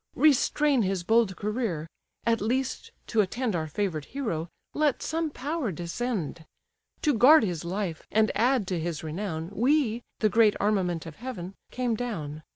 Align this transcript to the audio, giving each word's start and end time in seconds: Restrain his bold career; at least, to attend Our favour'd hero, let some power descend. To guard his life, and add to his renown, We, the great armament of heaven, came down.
Restrain 0.15 0.81
his 0.81 1.03
bold 1.03 1.35
career; 1.35 1.85
at 2.25 2.41
least, 2.41 2.89
to 3.05 3.21
attend 3.21 3.55
Our 3.55 3.67
favour'd 3.67 4.05
hero, 4.05 4.49
let 4.73 5.03
some 5.03 5.29
power 5.29 5.71
descend. 5.71 6.43
To 7.03 7.13
guard 7.13 7.43
his 7.43 7.63
life, 7.63 8.01
and 8.09 8.31
add 8.33 8.65
to 8.69 8.79
his 8.79 9.03
renown, 9.03 9.51
We, 9.53 10.01
the 10.17 10.27
great 10.29 10.55
armament 10.59 11.05
of 11.05 11.17
heaven, 11.17 11.53
came 11.69 11.93
down. 11.93 12.41